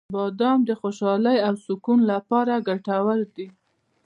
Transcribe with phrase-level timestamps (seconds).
[0.15, 3.47] •بادام د خوشحالۍ او سکون لپاره ګټور دي.